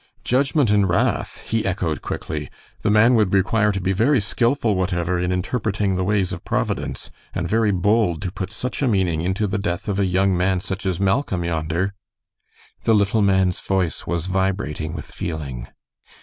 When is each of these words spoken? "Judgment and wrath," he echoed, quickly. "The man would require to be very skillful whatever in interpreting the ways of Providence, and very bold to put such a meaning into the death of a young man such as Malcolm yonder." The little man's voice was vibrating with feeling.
"Judgment 0.23 0.71
and 0.71 0.89
wrath," 0.89 1.41
he 1.47 1.63
echoed, 1.63 2.01
quickly. 2.01 2.49
"The 2.81 2.89
man 2.89 3.13
would 3.13 3.35
require 3.35 3.71
to 3.71 3.79
be 3.79 3.91
very 3.93 4.19
skillful 4.19 4.75
whatever 4.75 5.19
in 5.19 5.31
interpreting 5.31 5.95
the 5.95 6.03
ways 6.03 6.33
of 6.33 6.43
Providence, 6.43 7.11
and 7.35 7.47
very 7.47 7.69
bold 7.69 8.23
to 8.23 8.31
put 8.31 8.49
such 8.49 8.81
a 8.81 8.87
meaning 8.87 9.21
into 9.21 9.45
the 9.45 9.59
death 9.59 9.87
of 9.87 9.99
a 9.99 10.05
young 10.07 10.35
man 10.35 10.59
such 10.59 10.87
as 10.87 10.99
Malcolm 10.99 11.43
yonder." 11.43 11.93
The 12.83 12.95
little 12.95 13.21
man's 13.21 13.59
voice 13.61 14.07
was 14.07 14.25
vibrating 14.25 14.93
with 14.93 15.05
feeling. 15.05 15.67